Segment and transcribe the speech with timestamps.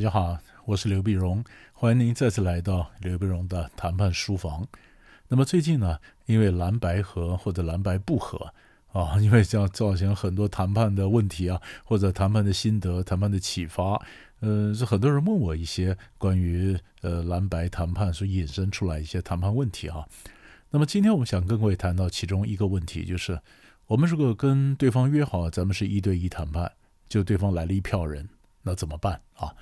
[0.00, 1.44] 大家好，我是刘碧荣，
[1.74, 4.66] 欢迎您再次来到刘碧荣的谈判书房。
[5.28, 8.50] 那么最近呢，因为蓝白合或者蓝白不合
[8.94, 14.00] 啊，因为这样造成很多谈判的问题啊，或者谈判的心得、谈判的启发，
[14.40, 20.06] 呃，是很多人问我一些关于呃蓝白谈判所引申出来一些谈判问题啊。
[20.70, 23.38] 那么今天我们想跟各位谈到其中一个问题，就是
[23.86, 26.72] 我们如果跟对方约好，咱们是一对一谈判，
[27.06, 28.30] 就对方来了一票人，
[28.62, 29.54] 那怎么办啊？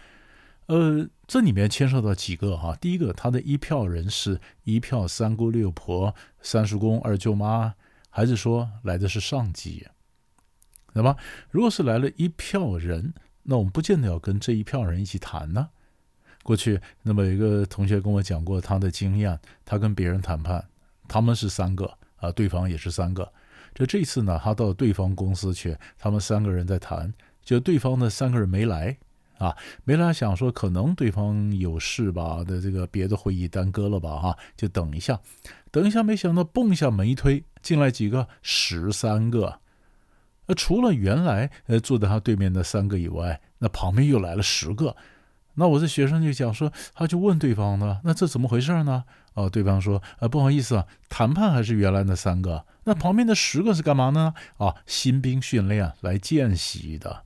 [0.68, 2.76] 呃，这里面牵涉到几个哈。
[2.78, 7.74] 第一个，他的一票人是一票三姑六婆、三叔公、二舅妈，
[8.10, 9.86] 还是说来的是上级？
[10.92, 11.16] 那么，
[11.50, 13.14] 如果是来了一票人，
[13.44, 15.70] 那我们不见得要跟这一票人一起谈呢。
[16.42, 20.68] 过去，那么有一个同学跟我讲过他的经验，他跟别人谈判，
[21.08, 23.32] 他们是三个啊，对方也是三个。
[23.74, 28.98] 就这次呢，他到对方公司去，他们三个人在谈，就对方的三个人没来。
[29.38, 35.18] 啊，梅拉想说可能对方有事吧的这个别的会议耽搁了吧哈，就等一下，
[35.70, 39.60] 等一下，没想到蹦一下门一推进来几个十三个，
[40.46, 44.96] 呃，除了原来呃坐在他对面的三个以外，那旁边又来了十个，
[45.54, 49.04] 那我这学生就讲说，他就问对方呢，那这怎么回事呢？
[49.34, 54.34] 哦，对方说，呃，不好意思啊，谈判还是原来那三个，那旁边的十个是干嘛呢？
[54.56, 57.22] 啊，新兵训练来见习的。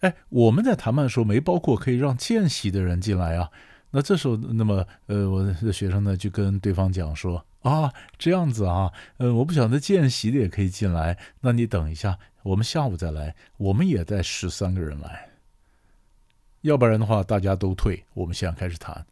[0.00, 3.50] 哎，我们在谈判的时候没包括可以让见习的人进来啊。
[3.92, 11.18] 那这时候，那么呃，我的学生呢就跟对方讲说啊，这样子啊，呃，我不晓得见习的也可以进来。
[11.40, 15.28] 那你等一下，我们下午再来，我们也带十三个人来。
[16.60, 19.04] 要不然的话，大家都退，我们现在开始谈。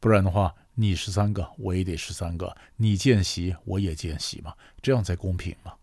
[0.00, 5.74] 不然的话，你十三个，我也得十三个，你见习，我也见习嘛，这样才公平嘛。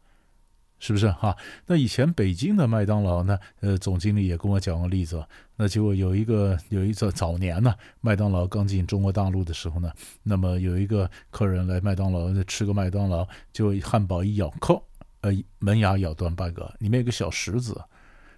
[0.80, 1.36] 是不是哈？
[1.66, 3.38] 那以前北京的麦当劳呢？
[3.60, 5.24] 呃，总经理也跟我讲过例子。
[5.58, 9.92] 那结果有一个有一次早年呢，麦当劳刚进中国大陆的时候呢，
[10.24, 14.82] 那么有一个客人来麦当劳吃个麦当劳，就汉堡一咬，扣，
[15.22, 17.80] 呃，门牙咬断半个，里面有个小石子，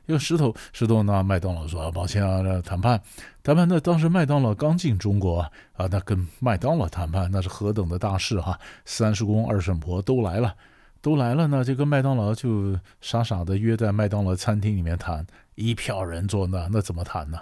[0.08, 3.00] 一个石头，石头呢，麦当劳说抱歉啊，谈判，
[3.44, 3.68] 谈判。
[3.68, 5.41] 那当时麦当劳刚进中国
[5.73, 8.59] 啊，那跟麦当劳谈判那是何等的大事哈！
[8.84, 10.56] 三十公二婶婆都来了。
[11.01, 15.25] 都来了呢，这个麦当劳就傻傻的约在麦当劳餐厅里面谈，
[15.56, 17.39] 一票人坐那，那怎么谈呢？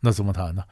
[0.00, 0.62] 那怎么谈呢？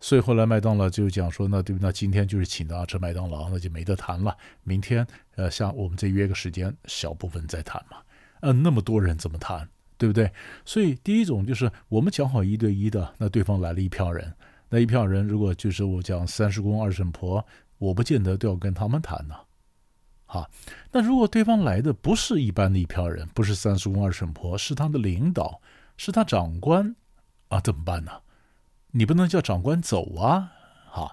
[0.00, 1.80] 所以后来麦当劳就讲说，那对不？
[1.80, 4.36] 那今天就是请大家吃麦当劳，那就没得谈了。
[4.64, 5.06] 明天，
[5.36, 7.98] 呃，下我们再约个时间，小部分再谈嘛。
[8.40, 9.68] 呃，那么多人怎么谈？
[9.96, 10.28] 对不对？
[10.64, 14.34] 所以第一种就是我们讲好一对一的，那对方来了一票人，
[14.68, 17.46] 那一票人如果就是我讲三十公二婶婆，
[17.78, 19.36] 我不见得都要跟他们谈呢。
[20.32, 20.48] 啊，
[20.92, 25.60] 那如果对方来的不是一般的一票人，不是三叔公二婶婆，是他的领导，
[25.98, 26.96] 是他长官，
[27.48, 28.12] 啊，怎么办呢？
[28.92, 30.52] 你不能叫长官走啊！
[30.90, 31.12] 啊，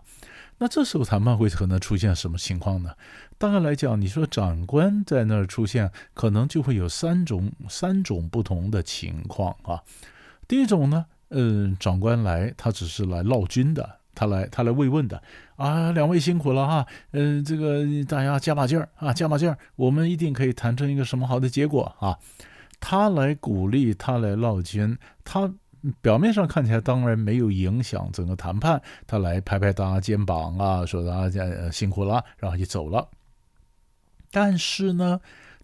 [0.57, 2.93] 那这时候谈判会可能出现什么情况呢？
[3.37, 9.83] 大概来讲，你说长官在那儿出现，可能就会有三种三种不同的情况啊。
[10.47, 13.98] 第一种呢，嗯，长官来，他只是来闹军的。
[14.19, 15.23] 他来，他来慰问的
[15.55, 15.93] 啊！
[15.93, 22.19] 两位辛苦了哈，嗯，这个大家加把劲儿啊，加把劲儿，我们一定可以谈成一个什么好的结果啊！
[22.81, 25.49] 他来鼓励，他来闹军，他
[26.01, 33.07] 表面上看起来当然没有影响整个谈判，他来拍拍大家肩膀啊，说大家辛苦了，然后就走了。
[34.29, 35.21] 但是呢？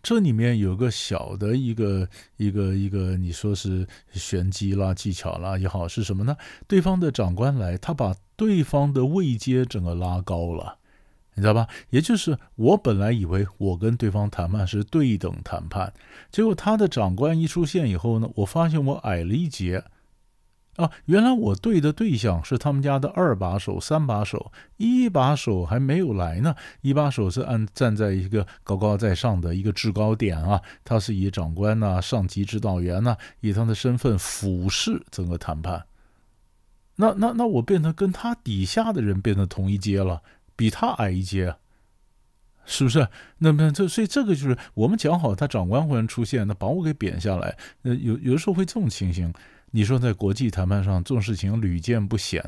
[0.07, 2.07] 这里面有个小的一个
[2.37, 6.37] 一个一个，你说是玄机啦、技巧啦也好，是什么呢？
[6.67, 10.77] 对方的长官来，他把对方的位阶整个拉高了，
[11.33, 11.67] 你知道吧？
[11.89, 15.93] 也就是我本来以为我跟对方谈判是对等谈判，
[16.31, 19.83] 结果他的长官一出现以后呢，我发现我矮了一截。
[20.75, 26.53] 啊，原来我对的对象是他们家的二把手、三把手，一把手还没有来呢。
[26.81, 35.81] 一把手是按站在一个高高在上的一个制高点啊，他是以长官呐、上级指导员呐，以他的身份俯视整个谈判。
[36.97, 40.21] 那那那我变成跟他底下的人变成同一阶了，
[40.55, 41.55] 比他矮一阶，
[42.65, 43.07] 是不是？
[43.39, 47.57] 那么这所以这个就是我们讲好，他长官忽然出现，那把我给贬下来。
[47.81, 49.33] 那，有有的时候会这种情形。
[49.71, 52.41] 你说在国际谈判上这种事情屡见不鲜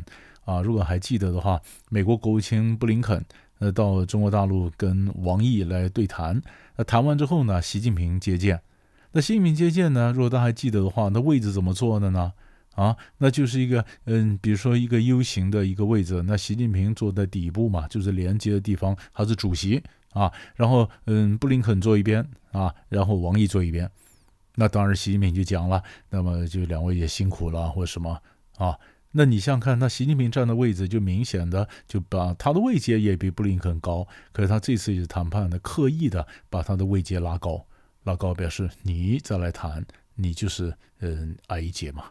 [0.46, 0.62] 啊！
[0.62, 1.60] 如果还记得的话，
[1.90, 3.22] 美国国务卿布林肯
[3.60, 6.42] 呃到中国大陆跟王毅来对谈，
[6.78, 8.62] 那谈完之后呢，习近平接见。
[9.12, 12.32] 那习近平接见呢，如果大家还记得的话，那位置怎么坐的呢？
[12.78, 19.82] 啊，那就是一个嗯，比如说一个 U 型的一个位置，那习近平坐在底部嘛，就是连接的地方，他是主席
[20.12, 20.32] 啊。
[20.56, 23.90] 然后嗯，布林肯坐一边啊，然后王毅坐一边。
[24.54, 28.22] 那当然，习近平就讲了，那么就两位也辛苦了，或什么
[28.58, 28.78] 啊？
[29.12, 37.66] 那你想想看，那习近平站的位置就明显的就把他的位阶也比布林肯高，可是他这次也是谈判的，刻意的把他的位阶拉高，
[38.04, 39.84] 拉高表示你再来谈，
[40.14, 42.04] 你就是嗯矮一截嘛。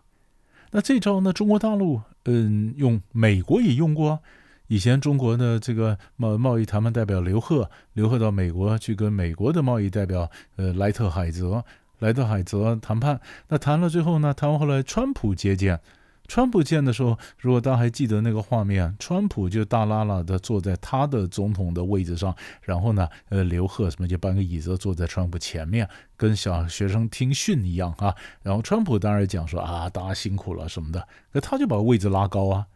[0.70, 4.20] 那这招呢，中国大陆嗯用美国也用过，
[4.66, 11.64] 以前中国的这个贸贸易谈判代表刘鹤，刘鹤到美国去跟美国的贸易代表呃莱特海泽，
[12.00, 15.80] 莱特海泽谈判，那谈了最后呢，谈完后来川普接见。
[16.26, 28.14] 川普见的时候，如果大家还记得那个画面，川普就大拉拉的坐在他的总统的位置上，然后呢，呃，刘贺什么就搬个椅子坐在川普前面，跟小学生听训一样啊。
[28.42, 32.66] 然后川普当然讲说啊，大家辛苦了什么的，可他就把位置拉高啊，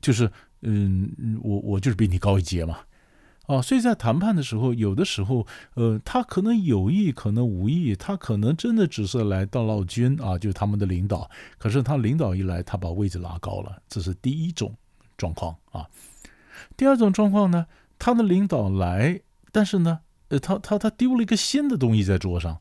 [0.00, 0.30] 就是
[0.62, 2.78] 嗯，我我就是比你高一阶嘛。
[3.48, 5.44] 啊，所以在谈判的时候，有的时候，
[5.74, 11.28] 呃，他可能有意，可能无意，他可能真的只是来到闹军啊，就是他们的领导。
[11.58, 14.72] 可是他领导一来，他把位置拉高了，这是第一种
[15.18, 15.88] 状况啊。
[16.76, 17.66] 第二种状况呢，
[17.98, 19.98] 他的领导来，但是呢，
[20.28, 22.60] 呃，他他他丢了一个新的东西在桌上，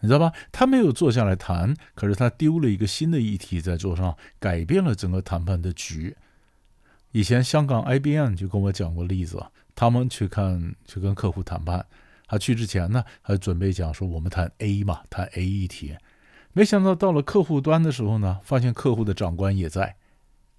[0.00, 0.32] 你知道吧？
[0.50, 6.16] 他没有坐下来谈，可是他丢了一个新的议题在桌上，改变了整个谈判的局。
[7.12, 9.44] 以前香港 IBM 就跟我讲过例子。
[9.76, 11.84] 他们去看去跟客户谈判，
[12.26, 15.94] 他去之前呢，还准备讲说我们谈 A 嘛，谈 A 议题。
[16.52, 19.96] 没想到到了客户端的时候呢，发现客户的长官也在，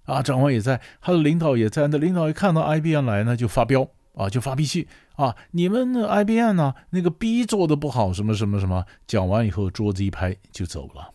[0.04, 1.88] 啊，长官也在，他的领导也在。
[1.88, 4.86] 那领导一看到 IBM 来呢，就发飙啊，就发脾气
[5.16, 8.86] 啊，你们的 IBM 呢，那个 B 做的不好，什么什么什么。
[9.08, 11.12] 讲完以后，桌子一拍就走了。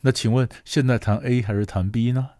[0.00, 2.30] 那请问现在谈 A 还是谈 B 呢？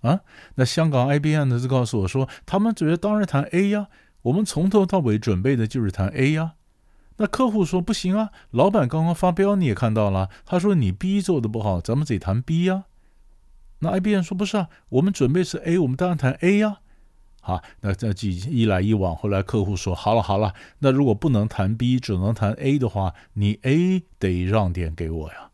[0.00, 0.20] 啊，
[0.54, 3.88] 那香港 IBM 的就告诉我说，他们觉得当然谈 A 呀，
[4.22, 6.52] 我们从头到尾准备的就是谈 A 呀。
[7.16, 12.84] 那客户说不行啊，老板刚刚发飙你也看到了，他说你 B 做的不好，咱们得谈 B 呀。
[13.80, 16.78] 那 IBM 说不是啊，我们准备是 A，我们当然谈 A 呀。
[17.40, 25.50] 好，那这几一来一往，后来客户说好了好了，那如果不能谈 B，只能谈 A 的话，你 A 得让点给我呀。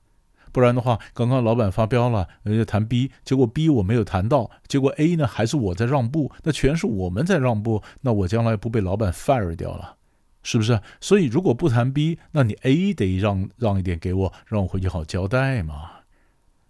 [0.54, 9.96] 不然的话，刚刚老板发飙了，人家谈 B，结果 B 我没有谈到，结果 A 呢还是我在让步，那全是我们在让步，那我将来不被老板 fire 掉了，
[10.44, 10.80] 是不是？
[11.00, 15.90] 所以如果不谈 B，那你 A 得让让一点给我，让我回去好交代嘛。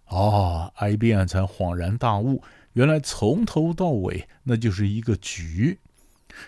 [0.07, 2.41] 哦，IBM 才恍然大悟，
[2.73, 5.77] 原来从头到尾那就是一个局，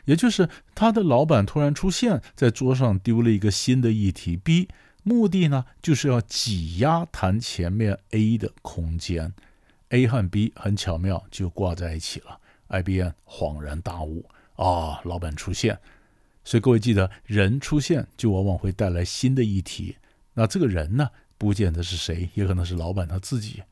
[0.06, 4.68] 也就是他的老板突然出现在桌上丢了一个新的议题 B。
[5.08, 9.34] 目的呢，就是要挤压谈前面 A 的空间
[9.90, 12.42] ，A 和 B 很巧妙就挂在一起了。
[12.68, 14.26] IBM 恍然大悟
[14.58, 15.80] 啊，老板出现，
[16.44, 19.96] 所以各位记得，人出现就往往会带来新的议题。
[20.34, 23.64] 那这个人呢，不见得是谁，也可能是老板他自己，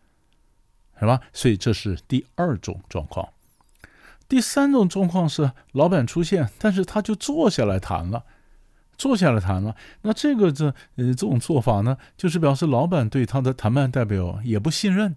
[0.98, 1.20] 是吧？
[1.34, 3.28] 所以这是第二种状况。
[4.30, 8.24] 第三种状况是老板出现，但是他就坐下来谈了。
[8.98, 10.66] 坐下来谈了，那这个这
[10.96, 15.16] 呃这种做法呢，就是表示老板对他的谈判代表也不信任，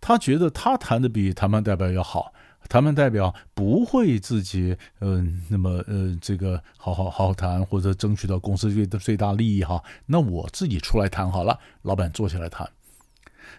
[0.00, 2.32] 他觉得他谈的比谈判代表要好，
[2.68, 12.68] 谈判代表不会自己嗯那么呃这个好好好好谈或者争取到公司最最大利益哈，那我自己出来谈好了，老板坐下来谈，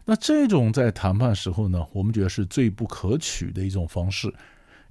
[0.05, 4.33] 那这种在谈判时候呢，我们觉得是最不可取的一种方式。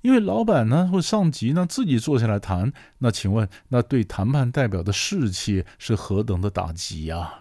[0.04, 7.18] 因为老板呢或上级呢自己坐下来谈，那请问那对谈判代表的士气是何等的打击呀？
[7.18, 7.40] 啊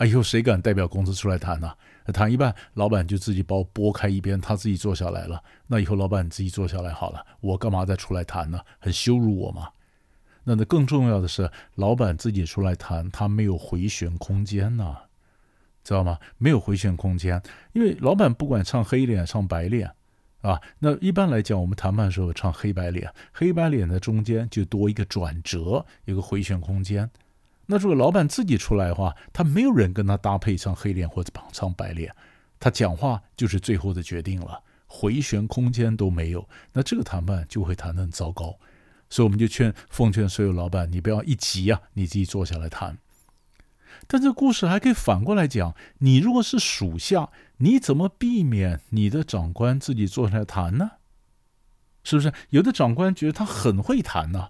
[0.00, 1.72] 哎呦，谁敢代表公司出来谈呢？
[2.12, 5.40] 谈一半，老板就自己把我拨开一边，他自己坐下来了。
[5.68, 8.58] 那以后老板你自己坐下来好了，我干嘛再出来谈呢？
[8.80, 9.68] 很羞辱我嘛。
[10.42, 14.96] 那那更重要的是，老板自己出来谈，他没有回旋空间呐，
[15.84, 16.18] 知道吗？
[16.38, 17.40] 没有回旋空间，
[17.74, 19.92] 因为老板不管唱黑脸唱白脸。
[20.42, 27.10] 啊，那一般来讲，我们谈判的时候唱黑白脸，黑白脸的中间就多一个转折，一个回旋空间。
[27.66, 32.14] 那如果老板自己出来的话，他没有人跟他搭配唱黑脸或者唱白脸，
[32.58, 38.58] 他讲话就是最后的决定了，回旋空间都没有，那这个谈判就会谈得很糟糕。
[39.08, 42.96] 所以我们就劝奉劝所有老板，你不要一急啊，你自己坐下来谈。
[44.06, 47.30] 但这故事还可以反过来讲，你如果是属下。
[47.62, 50.92] 你怎么避免你的长官自己坐下来谈呢？
[52.02, 54.48] 是不是有的长官觉得他很会谈呢？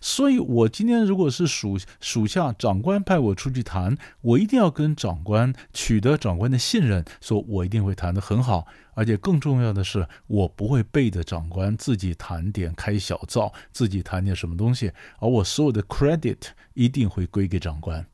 [0.00, 16.38] 所以我今天如果是属属下，长官派我出去谈，我一定要跟长官取得长官的信任，说我一定会谈得很好，而且更重要的是，我不会背着长官自己谈点开小灶，自己谈点什么东西，而我所有的 credit
[16.74, 18.04] 一定会归给长官。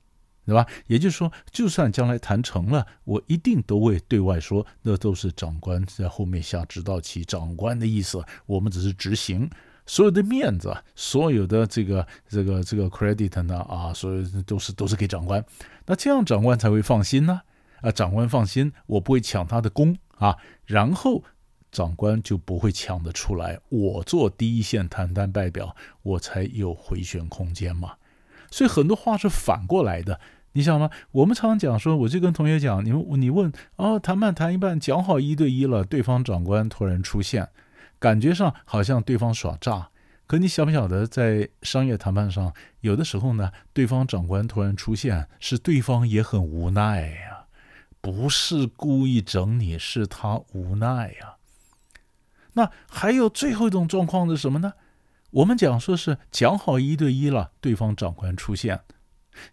[0.49, 0.67] 对吧？
[0.87, 7.23] 也就是说，就算将来谈成了，我一定都会对外说，那都是长官在后面下指导棋。
[7.23, 9.51] 长官的意思，我们只是执行。
[9.85, 15.45] 所有的面子，所有的这个这个这个 credit 呢，啊，所有都是都是给长官。
[15.85, 17.43] 那这样长官才会放心呢。
[17.83, 20.35] 啊，长官放心，我不会抢他的功啊。
[20.65, 21.23] 然后
[21.71, 23.61] 长官就不会抢得出来。
[23.69, 27.97] 我做第一线谈判代表，我才有回旋空间嘛。
[28.51, 30.19] 所以很多话是反过来的。
[30.59, 30.91] 你想吗？
[31.13, 37.49] 我们常常讲说，我就跟同学讲，你们你问哦，谈判谈一半，讲好一对一了，对方长官突然出现，
[38.01, 39.91] 感觉上好像对方耍诈。
[40.27, 47.45] 可你晓不晓得，在商业谈判上，有的时候呢，对方长官突然出现，是对方也很无奈呀，
[48.01, 51.37] 不是故意整你，是他无奈呀。
[52.55, 54.73] 那还有最后一种状况是什么呢？
[55.31, 58.81] 我们讲说是讲好一对一了，对方长官出现。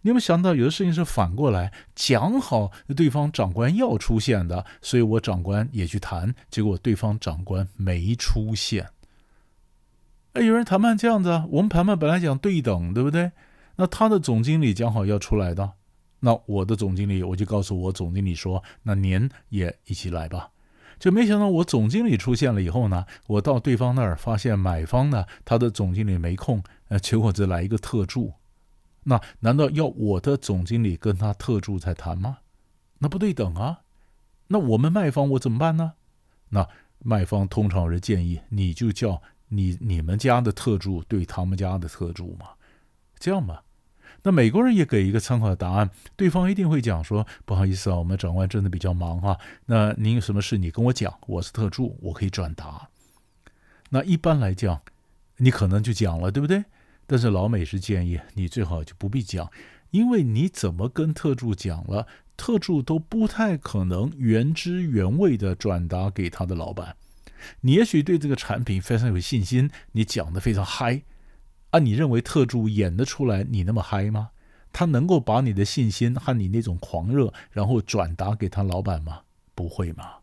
[0.01, 8.89] 你有没有想到，有的事情是反过来讲好，对方长官要出现的，所以我长官也去谈，结果对方长官没出现。
[10.33, 11.45] 哎，有人谈判这样子啊？
[11.49, 13.31] 我们谈判本来讲对等，对不对？
[13.77, 15.73] 那他的总经理讲好要出来的，
[16.19, 20.49] 那我的总经理我就告诉我总经理说，那您也一起来吧。
[20.97, 28.33] 就没想到我总经理出现了以后呢，我到对方那儿发现买方呢，他的总经理没空，呃，结果只来一个特助。
[29.05, 32.39] 那难道要我的总经理跟他特助在谈吗？
[32.99, 33.81] 那不对等啊！
[34.47, 35.93] 那我们卖方我怎么办呢？
[36.49, 36.67] 那
[36.99, 42.51] 卖方通常人建议你就叫你你们家的特助对他们家的特助嘛，
[43.19, 43.63] 这样吧。
[44.23, 49.37] 那美国人也给一个参考的答案，对方一定会讲说：不好意思啊，我们长官真的比较忙哈。
[49.67, 52.89] 那您有什么事你跟我讲，我是特助，我可以转达。
[53.89, 54.81] 那一般来讲，
[55.37, 56.65] 你可能就讲了，对不对？
[57.07, 59.51] 但是老美是建议你最好就不必讲，
[59.91, 66.95] 因为你怎么跟特助讲了，特助都不太可能原汁原味的转达给他的老板。
[67.61, 71.03] 你也许对这个产品非常有信心，你讲的非常嗨，
[71.69, 74.29] 啊，你认为特助演得出来你那么嗨吗？
[74.73, 79.21] 他能够把你的信心和你那种狂热，然后转达给他老板吗？
[79.53, 80.15] 不会吗？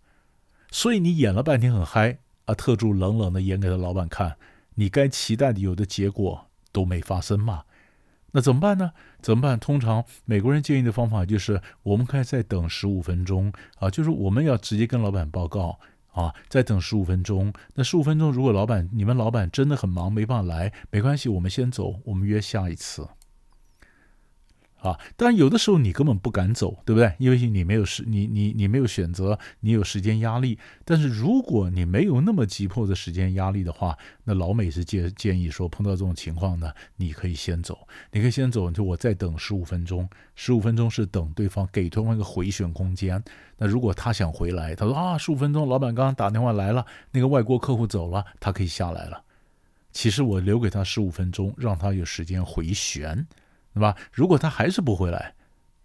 [0.71, 4.37] 所以你演了半天很嗨，啊，特助冷冷的演给他老板看，
[4.75, 6.49] 你该期待的有的结果。
[6.73, 7.65] 都没发生嘛，
[8.33, 8.93] 那怎么办呢？
[9.21, 9.59] 怎么办？
[9.61, 15.79] 通常美国人建议的方法就是，我们可以再等十五分钟啊，就是我们要直接跟老板报告
[16.13, 17.53] 啊，再等十五分钟。
[17.75, 23.07] 那十五分钟，如果老板你们老板真的很忙，没办法来，没关系，我们先走，我们约下一次。
[24.83, 27.15] 啊，但有的时候你根本不敢走，对不对？
[27.19, 30.59] 因为你没有时，你你你没有选择，你有时间压力。
[30.85, 37.79] 但是如果你没有那么急迫的时间压力的话，那老美是建建议说，碰到这种情况呢，你可以先走，
[38.11, 40.09] 你可以先走，就我再等十五分钟。
[40.35, 43.23] 十五分钟是等对方给对方一个回旋空间。
[43.57, 49.23] 那如果他想回来，他说啊，十五分钟，老板刚刚打电话来了，那个外国客户走了，他可以下来了。
[49.93, 53.25] 其实我留给他十五分钟，让他有时间回旋。
[53.75, 53.97] 对吧？
[54.13, 55.35] 如果他还是不回来，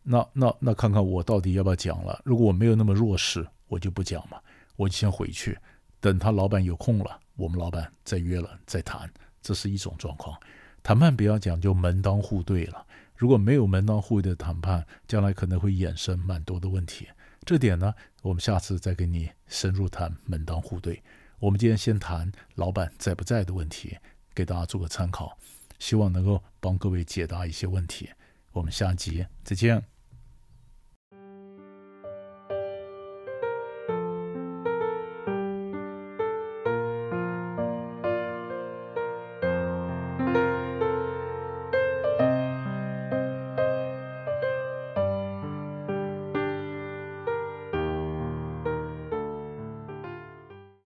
[0.03, 2.21] 那那那看看我到底要不要讲了。
[2.23, 4.39] 如果我没有那么弱势，我就不讲嘛，
[4.75, 5.57] 我就先回去，
[5.99, 9.09] 等他老板有空了，我们老板再约了再谈。
[9.41, 10.37] 这是一种状况。
[10.83, 17.07] 谈判不要讲究门当户对了，如果没有门当户对的谈判，将来可能会衍生蛮多的问题。
[17.45, 21.01] 这点呢，我们下次再跟你深入谈门当户对。
[21.39, 23.97] 我们今天先谈老板在不在的问题，
[24.33, 25.37] 给大家做个参考。
[25.79, 28.09] 希望能够帮各位解答一些问题。
[28.51, 29.96] 我们下集再见。